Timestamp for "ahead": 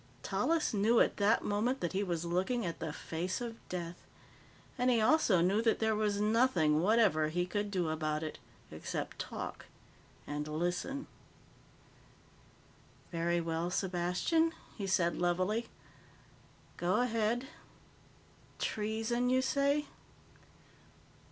17.01-17.45